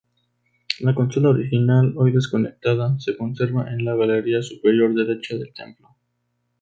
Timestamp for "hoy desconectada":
1.95-2.99